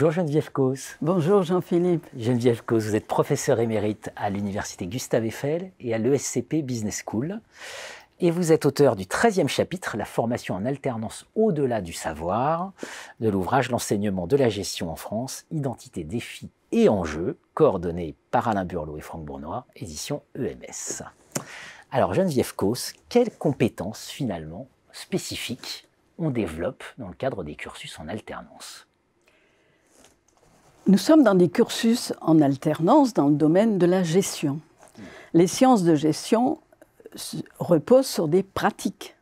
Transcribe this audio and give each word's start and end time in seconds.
Bonjour 0.00 0.12
Geneviève 0.12 0.50
Cos. 0.50 0.96
Bonjour 1.02 1.42
Jean-Philippe. 1.42 2.06
Geneviève 2.16 2.62
Cos, 2.64 2.78
vous 2.78 2.96
êtes 2.96 3.06
professeur 3.06 3.60
émérite 3.60 4.10
à 4.16 4.30
l'université 4.30 4.86
Gustave 4.86 5.26
Eiffel 5.26 5.72
et 5.78 5.92
à 5.92 5.98
l'ESCP 5.98 6.62
Business 6.62 7.04
School. 7.04 7.38
Et 8.18 8.30
vous 8.30 8.50
êtes 8.50 8.64
auteur 8.64 8.96
du 8.96 9.04
13e 9.04 9.46
chapitre, 9.46 9.98
La 9.98 10.06
formation 10.06 10.54
en 10.54 10.64
alternance 10.64 11.26
au-delà 11.34 11.82
du 11.82 11.92
savoir, 11.92 12.72
de 13.20 13.28
l'ouvrage 13.28 13.70
L'enseignement 13.70 14.26
de 14.26 14.36
la 14.36 14.48
gestion 14.48 14.90
en 14.90 14.96
France, 14.96 15.44
identité, 15.50 16.02
défis 16.02 16.48
et 16.72 16.88
enjeux, 16.88 17.36
coordonné 17.52 18.14
par 18.30 18.48
Alain 18.48 18.64
Burlot 18.64 18.96
et 18.96 19.02
Franck 19.02 19.26
Bournois, 19.26 19.66
édition 19.76 20.22
EMS. 20.34 21.02
Alors 21.90 22.14
Geneviève 22.14 22.54
Cos, 22.54 22.94
quelles 23.10 23.36
compétences 23.36 24.08
finalement 24.08 24.66
spécifiques 24.92 25.86
on 26.16 26.30
développe 26.30 26.84
dans 26.96 27.08
le 27.08 27.14
cadre 27.14 27.44
des 27.44 27.54
cursus 27.54 27.98
en 27.98 28.08
alternance? 28.08 28.86
Nous 30.86 30.98
sommes 30.98 31.22
dans 31.22 31.34
des 31.34 31.50
cursus 31.50 32.12
en 32.22 32.40
alternance 32.40 33.12
dans 33.12 33.28
le 33.28 33.34
domaine 33.34 33.78
de 33.78 33.86
la 33.86 34.02
gestion. 34.02 34.60
Les 35.34 35.46
sciences 35.46 35.84
de 35.84 35.94
gestion 35.94 36.58
reposent 37.58 38.06
sur 38.06 38.28
des 38.28 38.42
pratiques. 38.42 39.14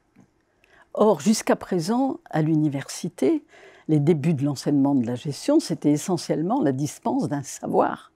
Or, 0.94 1.20
jusqu'à 1.20 1.56
présent, 1.56 2.20
à 2.30 2.42
l'université, 2.42 3.42
les 3.88 3.98
débuts 3.98 4.34
de 4.34 4.44
l'enseignement 4.44 4.94
de 4.94 5.04
la 5.06 5.16
gestion, 5.16 5.58
c'était 5.58 5.90
essentiellement 5.90 6.62
la 6.62 6.72
dispense 6.72 7.28
d'un 7.28 7.42
savoir. 7.42 8.12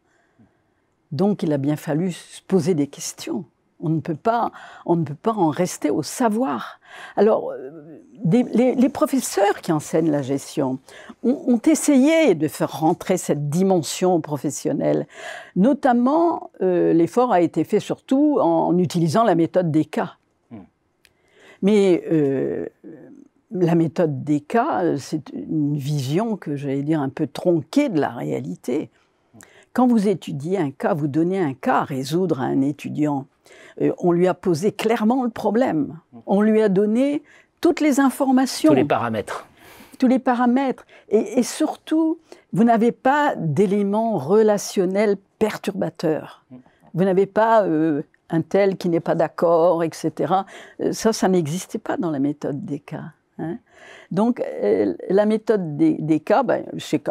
Donc, 1.11 1.43
il 1.43 1.53
a 1.53 1.59
bien 1.59 1.77
fallu 1.77 2.13
se 2.13 2.41
poser 2.43 2.75
des 2.75 2.87
questions. 2.87 3.45
On 3.83 3.89
ne 3.89 4.01
peut 4.01 4.15
pas, 4.15 4.53
on 4.87 4.97
ne 4.97 5.05
peut 5.05 5.15
pas 5.15 5.33
en 5.33 5.51
rester 5.51 5.91
au 5.91 6.03
savoir. 6.03 6.81
Alors, 7.17 7.51
euh, 7.51 7.99
les, 8.25 8.89
professeurs 8.89 9.61
qui 9.61 9.73
enseignent 9.73 10.11
la 10.11 10.23
gestion 10.23 10.79
ont, 11.23 11.61
essayé 11.67 12.35
de 12.35 12.49
faire 12.49 12.81
rentrer 12.81 13.17
cette 13.17 13.51
dimension 13.51 14.21
professionnelle. 14.21 15.07
Notamment, 15.57 16.51
euh, 16.63 16.93
l'effort 16.93 17.33
a 17.33 17.41
été 17.41 17.65
fait 17.65 17.81
surtout 17.81 18.39
en, 18.41 18.77
utilisant 18.79 19.25
la 19.25 19.35
méthode 19.35 19.71
des 19.71 19.85
cas. 19.85 20.15
Hmm. 20.51 20.61
Mais 21.63 22.05
euh, 22.11 22.67
la 23.51 23.75
méthode 23.75 24.25
des 24.25 24.41
cas, 24.41 24.97
c'est 24.99 25.31
une 25.31 25.77
vision 25.77 26.37
que 26.37 26.57
j'allais 26.57 26.83
dire 26.83 27.01
un 27.01 27.09
peu 27.09 27.27
tronquée 27.27 27.89
de 27.89 28.01
la 28.01 28.11
réalité. 28.11 28.91
Quand 29.73 29.87
vous 29.87 30.09
étudiez 30.09 30.59
un 30.59 30.71
cas, 30.71 30.95
vous 30.95 31.09
donnez 31.09 31.39
un 31.39 31.55
cas 31.55 31.79
à 31.79 31.85
résoudre 31.85 32.41
à 32.41 32.45
un 32.45 32.61
étudiant. 32.61 33.27
Euh, 33.81 33.93
on 33.99 34.13
lui 34.13 34.29
a 34.29 34.35
posé 34.35 34.73
clairement 34.73 35.25
le 35.25 35.31
problème. 35.31 35.99
On 36.27 36.43
lui 36.43 36.63
a 36.63 36.69
donné 36.69 37.23
toutes 37.61 37.81
les 37.81 38.01
informations. 38.01 38.71
Tous 38.71 38.77
les 38.77 38.85
paramètres. 38.85 39.47
Tous 39.99 40.09
les 40.09 40.19
paramètres. 40.19 40.85
Et, 41.09 41.43
surtout, 41.43 42.19
vous 42.53 42.65
n'avez 42.65 42.93
pas 42.93 43.35
d'éléments 43.37 44.19
relationnels 44.19 45.17
perturbateurs. 45.39 46.45
Vous 46.95 47.05
n'avez 47.05 47.27
pas 47.27 47.65
euh, 47.65 48.03
un 48.31 48.43
tel 48.43 48.77
qui 48.77 48.89
n'est 48.89 49.01
pas 49.01 49.15
d'accord, 49.15 49.85
etc. 49.85 50.35
Euh, 50.81 50.93
ça, 50.93 51.13
ça 51.13 51.29
n'existait 51.29 51.79
pas 51.79 51.97
dans 51.97 52.11
la 52.11 52.19
méthode 52.19 52.65
des 52.65 52.81
cas. 52.81 53.13
Hein? 53.43 53.59
Donc, 54.11 54.41
euh, 54.41 54.95
la 55.09 55.27
méthode 55.27 55.77
des, 55.77 56.21
cas, 56.21 56.43
ben, 56.43 56.65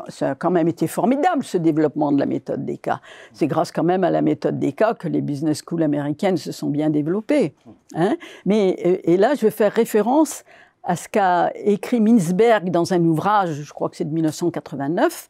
ça 0.09 0.31
a 0.31 0.35
quand 0.35 0.51
même 0.51 0.67
été 0.67 0.87
formidable, 0.87 1.43
ce 1.43 1.57
développement 1.57 2.11
de 2.11 2.19
la 2.19 2.25
méthode 2.25 2.65
des 2.65 2.77
cas. 2.77 3.01
C'est 3.33 3.47
grâce 3.47 3.71
quand 3.71 3.83
même 3.83 4.03
à 4.03 4.11
la 4.11 4.21
méthode 4.21 4.59
des 4.59 4.71
cas 4.71 4.93
que 4.93 5.07
les 5.07 5.21
business 5.21 5.61
schools 5.65 5.83
américaines 5.83 6.37
se 6.37 6.52
sont 6.52 6.69
bien 6.69 6.89
développées. 6.89 7.53
Hein? 7.95 8.15
Mais, 8.45 8.77
euh, 8.85 8.97
et 9.03 9.17
là, 9.17 9.35
je 9.35 9.41
vais 9.41 9.52
faire 9.52 9.71
référence 9.71 10.43
à 10.83 10.95
ce 10.95 11.09
qu'a 11.09 11.52
écrit 11.55 12.02
Mintzberg 12.02 12.70
dans 12.71 12.93
un 12.93 13.03
ouvrage, 13.03 13.61
je 13.64 13.73
crois 13.73 13.89
que 13.89 13.95
c'est 13.95 14.05
de 14.05 14.14
1989, 14.14 15.30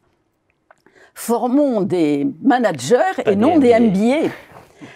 Formons 1.14 1.82
des 1.82 2.26
managers 2.42 3.22
et 3.26 3.36
non 3.36 3.58
des 3.58 3.78
MBA. 3.78 4.30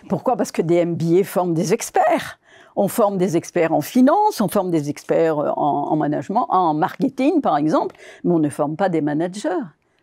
Pourquoi? 0.09 0.37
Parce 0.37 0.51
que 0.51 0.63
des 0.63 0.85
MBA 0.85 1.25
forment 1.25 1.55
des 1.55 1.75
experts. 1.75 2.39
On 2.77 2.89
forme 2.89 3.17
des 3.19 3.37
experts 3.37 3.73
en 3.73 3.81
finance, 3.81 4.41
on 4.41 4.49
forme 4.49 4.71
des 4.71 4.91
experts 4.91 5.39
euh, 5.39 5.51
en, 5.57 5.97
management, 5.97 6.47
en 6.51 6.75
marketing 6.75 7.41
par 7.41 7.57
exemple, 7.57 7.97
mais 8.25 8.33
on 8.33 8.39
ne 8.39 8.49
forme 8.49 8.77
pas 8.77 8.89
des 8.89 9.01
managers. 9.01 9.49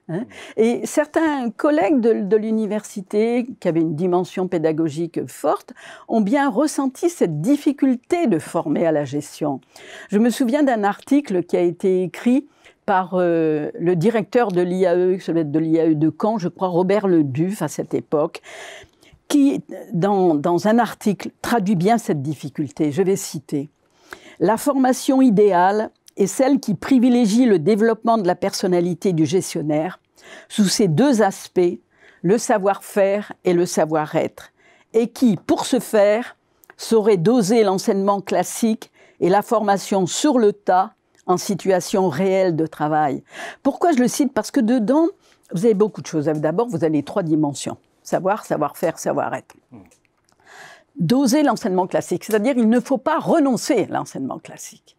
Hein. 0.09 0.25
Et 0.57 0.85
certains 0.85 1.49
collègues 1.49 1.99
de, 2.01 2.35
l'université, 2.35 3.47
qui 3.59 3.67
avaient 3.67 3.81
une 3.81 3.95
dimension 3.95 4.47
pédagogique 4.47 5.25
forte, 5.27 5.73
ont 6.07 6.21
bien 6.21 6.49
ressenti 6.49 7.09
cette 7.09 7.41
difficulté 7.41 8.27
de 8.27 8.39
former 8.39 8.85
à 8.85 8.91
la 8.91 9.05
gestion. 9.05 9.61
Je 10.09 10.17
me 10.17 10.29
souviens 10.29 10.63
d'un 10.63 10.83
article 10.83 11.43
qui 11.43 11.55
a 11.55 11.61
été 11.61 12.03
écrit 12.03 12.47
par 12.85 13.11
euh, 13.13 13.71
le 13.79 13.95
directeur 13.95 14.51
de 14.51 14.61
l'IAE, 14.61 15.17
de 15.27 15.59
l'IAE 15.59 15.95
de 15.95 16.13
Caen, 16.21 16.37
je 16.37 16.49
crois, 16.49 16.67
Robert 16.67 17.07
Leduf 17.07 17.61
à 17.61 17.69
cette 17.69 17.93
époque, 17.93 18.41
qui, 19.33 19.63
dans, 19.93 20.67
un 20.67 20.77
article, 20.77 21.31
traduit 21.41 21.75
bien 21.75 21.97
cette 21.97 22.21
difficulté. 22.21 22.91
Je 22.91 23.01
vais 23.01 23.15
citer. 23.15 23.71
La 24.39 24.57
formation 24.57 25.23
idéale 25.23 25.89
est 26.17 26.27
celle 26.27 26.59
qui 26.59 26.75
privilégie 26.75 27.47
le 27.47 27.57
développement 27.57 28.19
de 28.19 28.27
la 28.27 28.35
personnalité 28.35 29.11
du 29.11 29.25
gestionnaire 29.25 29.99
sous 30.49 30.65
ces 30.65 30.87
deux 30.87 31.23
aspects, 31.23 31.79
le 32.21 32.37
savoir-faire 32.37 33.33
et 33.43 33.53
le 33.53 33.65
savoir-être, 33.65 34.51
et 34.93 35.07
qui, 35.07 35.35
pour 35.35 35.65
ce 35.65 35.79
faire, 35.79 36.37
saurait 36.77 37.17
doser 37.17 37.63
l'enseignement 37.63 38.21
classique 38.21 38.91
et 39.19 39.29
la 39.29 39.41
formation 39.41 40.05
sur 40.05 40.37
le 40.37 40.53
tas 40.53 40.93
en 41.25 41.37
situation 41.37 42.07
réelle 42.07 42.55
de 42.55 42.67
travail. 42.67 43.23
Pourquoi 43.63 43.93
je 43.93 43.97
le 43.97 44.07
cite? 44.07 44.31
Parce 44.31 44.51
que 44.51 44.59
dedans, 44.59 45.07
vous 45.51 45.65
avez 45.65 45.73
beaucoup 45.73 46.03
de 46.03 46.07
choses. 46.07 46.25
D'abord, 46.25 46.67
vous 46.67 46.83
avez 46.83 47.01
trois 47.01 47.23
dimensions. 47.23 47.77
Savoir, 48.03 48.45
savoir-faire, 48.45 48.99
savoir-être. 48.99 49.55
Doser 50.99 51.41
l'enseignement 51.41 51.87
classique, 51.87 52.23
c'est-à-dire 52.23 52.53
il 52.57 52.69
ne 52.69 52.79
faut 52.79 52.97
pas 52.97 53.19
renoncer 53.19 53.85
à 53.89 53.93
l'enseignement 53.93 54.39
classique. 54.39 54.97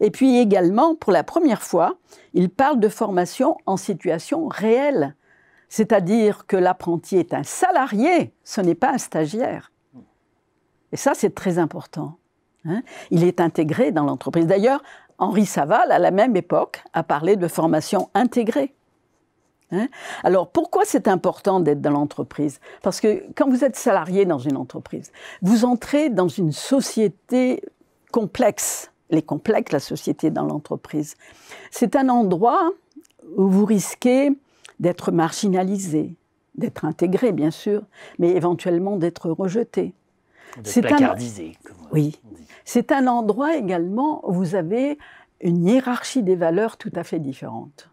Et 0.00 0.10
puis 0.10 0.38
également, 0.38 0.94
pour 0.94 1.12
la 1.12 1.24
première 1.24 1.62
fois, 1.62 1.96
il 2.34 2.50
parle 2.50 2.80
de 2.80 2.88
formation 2.88 3.56
en 3.66 3.76
situation 3.76 4.48
réelle, 4.48 5.14
c'est-à-dire 5.68 6.46
que 6.46 6.56
l'apprenti 6.56 7.16
est 7.16 7.32
un 7.32 7.44
salarié, 7.44 8.34
ce 8.44 8.60
n'est 8.60 8.74
pas 8.74 8.90
un 8.90 8.98
stagiaire. 8.98 9.72
Et 10.92 10.96
ça, 10.96 11.12
c'est 11.14 11.34
très 11.34 11.58
important. 11.58 12.16
Hein. 12.66 12.82
il 13.10 13.24
est 13.24 13.40
intégré 13.40 13.90
dans 13.90 14.04
l'entreprise. 14.04 14.46
D'ailleurs, 14.46 14.82
Henri 15.18 15.46
Saval, 15.46 15.90
à 15.92 15.98
la 15.98 16.10
même 16.10 16.36
époque, 16.36 16.82
a 16.92 17.02
parlé 17.02 17.36
de 17.36 17.48
formation 17.48 18.10
intégrée. 18.12 18.74
Hein? 19.72 19.88
Alors 20.24 20.48
pourquoi 20.48 20.84
c'est 20.84 21.08
important 21.08 21.60
d'être 21.60 21.80
dans 21.80 21.90
l'entreprise? 21.90 22.60
Parce 22.82 23.00
que 23.00 23.24
quand 23.34 23.48
vous 23.48 23.64
êtes 23.64 23.76
salarié 23.76 24.24
dans 24.24 24.38
une 24.38 24.56
entreprise, 24.56 25.12
vous 25.42 25.64
entrez 25.64 26.10
dans 26.10 26.28
une 26.28 26.52
société 26.52 27.62
complexe. 28.12 28.90
Les 29.10 29.22
complexes, 29.22 29.72
la 29.72 29.80
société 29.80 30.30
dans 30.30 30.44
l'entreprise. 30.44 31.16
C'est 31.70 31.96
un 31.96 32.08
endroit 32.08 32.70
où 33.36 33.48
vous 33.48 33.64
risquez 33.64 34.30
d'être 34.78 35.10
marginalisé, 35.10 36.14
d'être 36.54 36.84
intégré 36.84 37.32
bien 37.32 37.50
sûr, 37.50 37.82
mais 38.18 38.30
éventuellement 38.30 38.96
d'être 38.96 39.30
rejeté. 39.30 39.94
C'est 40.64 40.82
placardisé. 40.82 41.56
oui. 41.92 42.20
C'est 42.64 42.92
un 42.92 43.06
endroit 43.06 43.56
également 43.56 44.28
où 44.28 44.32
vous 44.32 44.54
avez 44.54 44.98
une 45.40 45.66
hiérarchie 45.66 46.22
des 46.22 46.36
valeurs 46.36 46.76
tout 46.76 46.92
à 46.94 47.02
fait 47.02 47.18
différente 47.18 47.90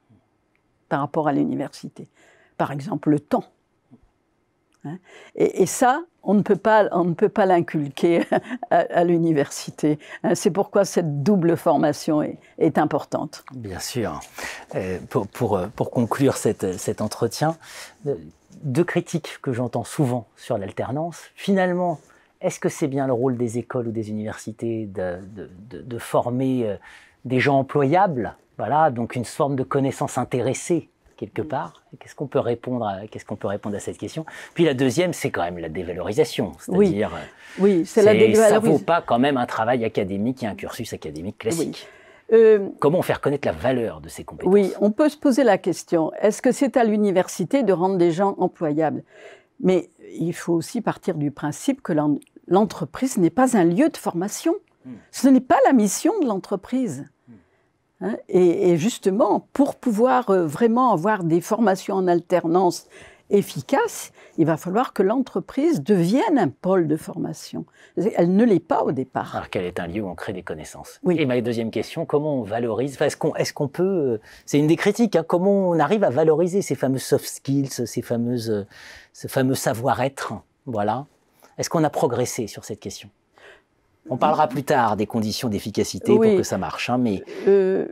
par 0.90 1.00
rapport 1.02 1.28
à 1.28 1.34
l'université. 1.34 2.08
Par 2.58 2.72
exemple, 2.72 3.10
le 3.10 3.20
temps. 3.20 3.46
Hein. 4.86 5.00
et, 5.36 5.66
ça, 5.66 6.04
on 6.28 6.34
ne 6.34 6.42
peut 6.42 6.58
pas, 6.58 6.88
on 6.92 7.06
ne 7.06 7.14
peut 7.14 7.30
pas 7.30 7.46
l'inculquer 7.46 8.24
à, 8.70 9.04
l'université. 9.06 9.98
Hein. 10.24 10.36
C'est 10.36 10.52
pourquoi 10.52 10.84
cette 10.84 11.24
double 11.24 11.56
formation 11.56 12.22
est, 12.22 12.78
importante. 12.78 13.46
Bien 13.54 13.80
sûr. 13.80 14.20
Euh, 14.76 15.00
pour, 15.10 15.58
euh, 15.58 15.68
pour, 15.74 15.90
conclure 15.90 16.36
cette, 16.36 16.78
cet 16.78 17.02
entretien, 17.02 17.58
euh, 18.06 18.16
deux 18.62 18.84
critiques 18.84 19.40
que 19.42 19.54
j'entends 19.54 19.86
souvent 19.86 20.28
sur 20.36 20.58
l'alternance. 20.58 21.22
Finalement, 21.34 22.02
est-ce 22.42 22.60
que 22.60 22.70
c'est 22.70 22.88
bien 22.88 23.08
le 23.08 23.14
rôle 23.14 23.38
des 23.38 23.58
écoles 23.58 23.88
ou 23.88 23.92
des 23.92 24.10
universités 24.10 24.86
de, 24.86 25.20
de, 25.70 25.82
de 25.82 25.98
former 25.98 26.78
des 27.28 27.40
gens 27.40 27.60
employables 27.60 28.36
voilà, 28.58 28.90
donc 28.90 29.16
une 29.16 29.26
forme 29.26 29.56
de 29.56 29.64
connaissance 29.64 30.18
intéressée 30.18 30.90
quelque 31.16 31.42
part. 31.42 31.84
Qu'est-ce 32.00 32.14
qu'on 32.16 32.28
peut 32.28 32.40
répondre 32.40 32.86
à, 32.86 33.08
qu'est-ce 33.08 33.26
qu'on 33.26 33.36
peut 33.36 33.48
répondre 33.48 33.76
à 33.76 33.80
cette 33.80 33.98
question? 33.98 34.26
Puis 34.54 34.66
la 34.66 34.74
deuxième, 34.74 35.14
c'est 35.14 35.32
quand 35.32 35.42
même 35.44 35.58
la 35.58 35.70
dévalorisation, 35.70 36.52
c'est-à-dire 36.60 37.12
oui, 37.60 37.86
c'est 37.86 38.04
la 38.04 38.14
dévalorisation. 38.14 38.54
Ça 38.54 38.60
vaut 38.60 38.80
pas 38.80 39.02
quand 39.02 39.18
même 39.18 39.38
un 39.38 39.48
travail 39.48 39.84
académique 39.84 40.44
et 40.44 40.48
un 40.48 40.56
cursus 40.56 40.94
académique 40.94 41.40
classique. 41.40 41.88
Euh, 42.34 42.68
Comment 42.80 43.02
faire 43.02 43.22
connaître 43.22 43.48
la 43.48 43.54
valeur 43.54 44.02
de 44.02 44.10
ces 44.10 44.24
compétences? 44.24 44.54
Oui, 44.54 44.74
on 44.82 44.92
peut 44.92 45.10
se 45.10 45.18
poser 45.18 45.44
la 45.44 45.58
question 45.58 46.12
est-ce 46.20 46.42
que 46.42 46.52
c'est 46.52 46.78
à 46.78 46.84
l'université 46.84 47.64
de 47.64 47.74
rendre 47.74 47.98
des 47.98 48.12
gens 48.12 48.36
employables? 48.38 49.04
Mais 49.60 49.90
il 50.20 50.34
faut 50.34 50.54
aussi 50.54 50.82
partir 50.82 51.16
du 51.16 51.32
principe 51.32 51.82
que 51.82 51.94
l'entreprise 52.48 53.18
n'est 53.18 53.32
pas 53.32 53.58
un 53.58 53.64
lieu 53.64 53.90
de 53.90 53.98
formation. 53.98 54.54
Hmm. 54.86 54.94
Ce 55.12 55.28
n'est 55.28 55.42
pas 55.42 55.58
la 55.66 55.74
mission 55.74 56.20
de 56.20 56.28
l'entreprise. 56.28 57.06
Hein, 58.02 58.18
et, 58.30 58.78
justement, 58.78 59.48
pour 59.54 59.76
pouvoir 59.76 60.30
euh, 60.30 60.46
vraiment 60.46 60.92
avoir 60.94 61.24
des 61.24 61.42
formations 61.42 61.96
en 61.96 62.08
alternance 62.08 62.88
efficaces, 63.30 64.12
il 64.38 64.46
va 64.46 64.56
falloir 64.56 64.94
que 64.94 65.04
l'entreprise 65.04 65.82
devienne 65.82 66.38
un 66.38 66.48
pôle 66.48 66.88
de 66.88 66.96
formation. 66.96 67.66
Elle 67.98 68.36
ne 68.36 68.46
l'est 68.46 68.60
pas 68.60 68.84
au 68.84 68.92
départ. 68.92 69.36
Alors 69.36 69.50
qu'elle 69.50 69.66
est 69.66 69.80
un 69.80 69.88
lieu 69.88 70.02
où 70.02 70.08
on 70.08 70.16
crée 70.16 70.32
des 70.32 70.44
connaissances? 70.44 71.00
Oui. 71.04 71.16
Et 71.20 71.26
ma 71.26 71.42
deuxième 71.42 71.72
question, 71.72 72.06
comment 72.06 72.36
on 72.36 72.44
valorise 72.44 73.02
Est-ce 73.02 73.18
qu'on 73.18 73.34
est 73.36 73.68
peut... 73.68 73.84
Euh, 73.84 74.22
c'est 74.46 74.60
une 74.60 74.68
des 74.68 74.76
critiques, 74.78 75.16
hein, 75.16 75.26
comment 75.28 75.70
on 75.70 75.80
arrive 75.80 76.04
à 76.04 76.10
valoriser 76.10 76.62
ces 76.62 76.76
fameux 76.76 77.00
soft 77.00 77.26
skills, 77.26 77.70
ces 77.70 78.02
fameuses, 78.02 78.66
ce 79.12 79.28
fameux 79.28 79.56
savoir-être? 79.56 80.36
Voilà. 80.66 81.08
Est-ce 81.58 81.70
qu'on 81.70 81.84
a 81.84 81.90
progressé 81.90 82.46
sur 82.46 82.64
cette 82.64 82.80
question? 82.80 83.10
On 84.10 84.18
parlera 84.18 84.48
plus 84.48 84.64
tard 84.64 84.98
des 84.98 85.06
conditions 85.06 85.50
d'efficacité 85.50 86.14
pour 86.14 86.24
que 86.24 86.44
ça 86.44 86.58
marche, 86.58 86.90
hein, 86.90 86.98
mais... 86.98 87.24
Euh, 87.48 87.86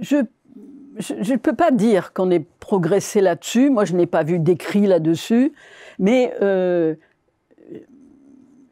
je 0.00 1.32
ne 1.32 1.36
peux 1.36 1.54
pas 1.54 1.70
dire 1.70 2.12
qu'on 2.12 2.30
ait 2.30 2.44
progressé 2.60 3.20
là-dessus. 3.20 3.70
Moi, 3.70 3.84
je 3.84 3.94
n'ai 3.94 4.06
pas 4.06 4.22
vu 4.22 4.38
d'écrit 4.38 4.86
là-dessus. 4.86 5.52
Mais 5.98 6.34
euh, 6.42 6.94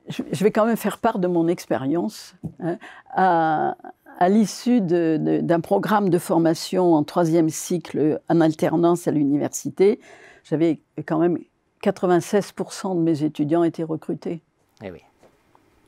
je 0.08 0.44
vais 0.44 0.50
quand 0.50 0.66
même 0.66 0.76
faire 0.76 0.98
part 0.98 1.18
de 1.18 1.28
mon 1.28 1.48
expérience. 1.48 2.34
Hein. 2.60 2.78
à, 3.10 3.74
l'issue 4.28 4.80
d'un 4.80 5.60
programme 5.60 6.08
de 6.08 6.18
formation 6.18 6.94
en 6.94 7.04
troisième 7.04 7.50
cycle 7.50 8.20
en 8.28 8.40
alternance 8.40 9.08
à 9.08 9.10
l'université, 9.10 10.00
j'avais 10.44 10.80
quand 11.04 11.18
même 11.18 11.38
96% 11.82 12.96
de 12.96 13.00
mes 13.00 13.22
étudiants 13.24 13.62
étaient 13.62 13.82
recrutés. 13.82 14.42
Eh 14.82 14.90
oui. 14.90 15.00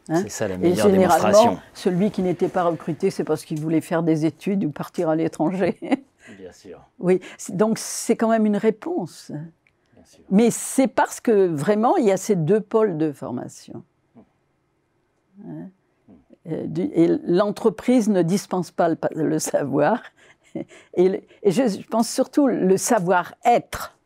Hein 0.09 0.23
c'est 0.23 0.31
ça 0.31 0.49
la 0.49 0.57
meilleure 0.57 0.87
Et 0.87 0.91
généralement, 0.91 1.59
celui 1.75 2.11
qui 2.11 2.23
n'était 2.23 2.49
pas 2.49 2.65
recruté, 2.65 3.11
c'est 3.11 3.25
parce 3.25 3.45
qu'il 3.45 3.61
voulait 3.61 3.81
faire 3.81 4.03
des 4.03 4.25
études 4.25 4.65
ou 4.65 4.71
partir 4.71 5.09
à 5.09 5.17
l'étranger. 5.17 5.79
Bien 6.39 6.53
sûr. 6.53 6.81
Oui, 6.99 7.21
donc 7.51 7.79
c'est 7.79 8.17
quand 8.17 8.29
même 8.29 8.47
une 8.47 8.57
réponse. 8.57 9.31
Bien 9.31 10.05
sûr. 10.05 10.25
Mais 10.31 10.51
c'est 10.51 10.89
parce 10.89 11.21
que 11.21 11.47
vraiment, 11.47 11.97
il 11.97 12.07
y 12.07 12.13
a 12.13 12.17
ces 12.17 12.37
deux 12.37 12.61
pôles 12.61 12.99
de 12.99 13.13
formation. 13.13 13.83
Hein 15.47 15.69
euh, 16.51 16.67
et 16.77 17.09
l'entreprise 17.25 18.09
ne 18.09 18.23
dispense 18.23 18.71
pas 18.71 18.91
le, 19.15 19.39
savoir. 19.39 20.03
Et, 20.95 21.23
je 21.45 21.87
pense 21.89 22.09
surtout 22.09 22.47
le 22.47 22.77
savoir-être. 22.77 23.97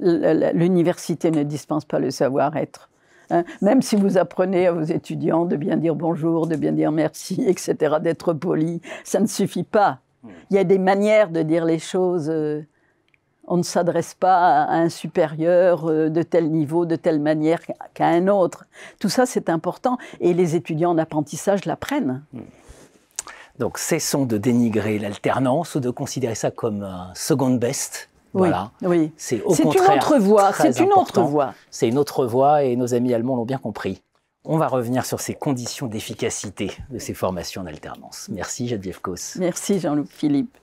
L'université 0.00 1.30
ne 1.30 1.42
dispense 1.42 1.84
pas 1.84 1.98
le 1.98 2.10
savoir-être. 2.10 2.90
Hein. 3.32 3.44
Même 3.62 3.82
si 3.82 3.96
vous 3.96 4.18
apprenez 4.18 4.66
à 4.66 4.72
vos 4.72 4.82
étudiants 4.82 5.44
de 5.44 5.56
bien 5.56 5.76
dire 5.76 5.94
bonjour, 5.94 6.46
de 6.46 6.56
bien 6.56 6.72
dire 6.72 6.92
merci, 6.92 7.42
etc., 7.46 7.96
d'être 8.00 8.32
poli, 8.34 8.80
ça 9.04 9.20
ne 9.20 9.26
suffit 9.26 9.64
pas. 9.64 9.98
Il 10.50 10.56
y 10.56 10.58
a 10.58 10.64
des 10.64 10.78
manières 10.78 11.30
de 11.30 11.42
dire 11.42 11.64
les 11.64 11.80
choses. 11.80 12.30
Euh, 12.30 12.62
on 13.48 13.56
ne 13.56 13.62
s'adresse 13.62 14.14
pas 14.14 14.62
à 14.62 14.76
un 14.76 14.88
supérieur 14.88 15.90
euh, 15.90 16.08
de 16.10 16.22
tel 16.22 16.50
niveau, 16.50 16.86
de 16.86 16.94
telle 16.94 17.20
manière 17.20 17.60
qu'à 17.92 18.06
un 18.06 18.28
autre. 18.28 18.66
Tout 19.00 19.08
ça, 19.08 19.26
c'est 19.26 19.48
important. 19.48 19.98
Et 20.20 20.32
les 20.32 20.54
étudiants 20.54 20.90
en 20.90 20.98
apprentissage 20.98 21.64
l'apprennent. 21.64 22.22
Donc, 23.58 23.78
cessons 23.78 24.26
de 24.26 24.38
dénigrer 24.38 24.98
l'alternance 24.98 25.74
ou 25.74 25.80
de 25.80 25.90
considérer 25.90 26.36
ça 26.36 26.52
comme 26.52 26.84
un 26.84 27.10
second 27.14 27.54
best. 27.54 28.08
Voilà. 28.32 28.70
Oui. 28.82 29.12
C'est 29.16 29.42
au 29.42 29.54
contraire 29.54 29.92
une 29.92 29.98
autre 29.98 30.18
voie. 30.18 30.52
C'est 30.52 30.78
une 30.80 30.92
autre 30.92 31.22
voie. 31.22 31.54
C'est 31.70 31.88
une 31.88 31.98
autre 31.98 32.26
voie 32.26 32.62
et 32.64 32.76
nos 32.76 32.94
amis 32.94 33.12
allemands 33.14 33.36
l'ont 33.36 33.44
bien 33.44 33.58
compris. 33.58 34.02
On 34.44 34.58
va 34.58 34.66
revenir 34.66 35.04
sur 35.06 35.20
ces 35.20 35.34
conditions 35.34 35.86
d'efficacité 35.86 36.72
de 36.90 36.98
ces 36.98 37.14
formations 37.14 37.62
en 37.62 37.66
alternance. 37.66 38.28
Merci 38.32 38.66
Geneviève 38.66 39.00
Kos. 39.00 39.38
Merci 39.38 39.78
Jean-Luc 39.78 40.08
Philippe. 40.08 40.56